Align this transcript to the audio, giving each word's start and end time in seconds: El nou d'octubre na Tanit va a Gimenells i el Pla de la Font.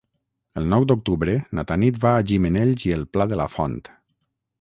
El 0.59 0.63
nou 0.69 0.85
d'octubre 0.91 1.35
na 1.59 1.65
Tanit 1.71 1.99
va 2.05 2.13
a 2.13 2.23
Gimenells 2.31 2.87
i 2.89 2.95
el 2.97 3.05
Pla 3.17 3.29
de 3.35 3.39
la 3.43 3.47
Font. 3.57 3.77